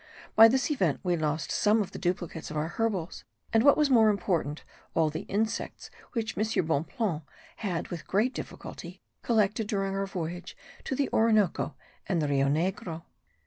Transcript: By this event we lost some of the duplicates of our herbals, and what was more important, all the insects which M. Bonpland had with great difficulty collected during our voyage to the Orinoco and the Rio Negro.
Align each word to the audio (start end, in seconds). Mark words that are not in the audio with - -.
By 0.35 0.47
this 0.47 0.71
event 0.71 0.99
we 1.03 1.15
lost 1.15 1.51
some 1.51 1.79
of 1.79 1.91
the 1.91 1.99
duplicates 1.99 2.49
of 2.49 2.57
our 2.57 2.69
herbals, 2.69 3.23
and 3.53 3.61
what 3.61 3.77
was 3.77 3.91
more 3.91 4.09
important, 4.09 4.63
all 4.95 5.11
the 5.11 5.27
insects 5.29 5.91
which 6.13 6.35
M. 6.35 6.65
Bonpland 6.65 7.21
had 7.57 7.89
with 7.89 8.07
great 8.07 8.33
difficulty 8.33 8.99
collected 9.21 9.67
during 9.67 9.93
our 9.93 10.07
voyage 10.07 10.57
to 10.85 10.95
the 10.95 11.07
Orinoco 11.13 11.75
and 12.09 12.19
the 12.19 12.27
Rio 12.27 12.47
Negro. 12.47 13.03